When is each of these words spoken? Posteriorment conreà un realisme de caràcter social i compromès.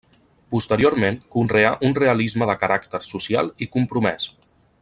Posteriorment 0.53 1.19
conreà 1.35 1.75
un 1.89 1.95
realisme 1.99 2.49
de 2.53 2.57
caràcter 2.65 3.05
social 3.13 3.55
i 3.67 3.73
compromès. 3.77 4.31